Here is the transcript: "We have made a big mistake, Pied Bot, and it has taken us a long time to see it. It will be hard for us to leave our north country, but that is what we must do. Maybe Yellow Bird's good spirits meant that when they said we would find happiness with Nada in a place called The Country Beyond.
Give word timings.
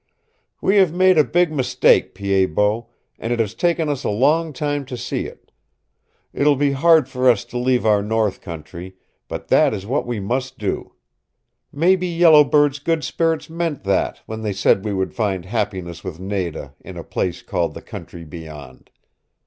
"We 0.61 0.77
have 0.77 0.91
made 0.91 1.19
a 1.19 1.23
big 1.23 1.51
mistake, 1.51 2.15
Pied 2.15 2.55
Bot, 2.55 2.87
and 3.19 3.31
it 3.31 3.39
has 3.39 3.53
taken 3.53 3.87
us 3.87 4.03
a 4.03 4.09
long 4.09 4.51
time 4.51 4.83
to 4.85 4.97
see 4.97 5.27
it. 5.27 5.51
It 6.33 6.43
will 6.43 6.55
be 6.55 6.71
hard 6.71 7.07
for 7.07 7.29
us 7.29 7.45
to 7.45 7.59
leave 7.59 7.85
our 7.85 8.01
north 8.01 8.41
country, 8.41 8.95
but 9.27 9.49
that 9.49 9.75
is 9.75 9.85
what 9.85 10.07
we 10.07 10.19
must 10.19 10.57
do. 10.57 10.93
Maybe 11.71 12.07
Yellow 12.07 12.43
Bird's 12.43 12.79
good 12.79 13.03
spirits 13.03 13.47
meant 13.47 13.83
that 13.83 14.21
when 14.25 14.41
they 14.41 14.53
said 14.53 14.83
we 14.83 14.91
would 14.91 15.13
find 15.13 15.45
happiness 15.45 16.03
with 16.03 16.19
Nada 16.19 16.73
in 16.79 16.97
a 16.97 17.03
place 17.03 17.43
called 17.43 17.75
The 17.75 17.83
Country 17.83 18.25
Beyond. 18.25 18.89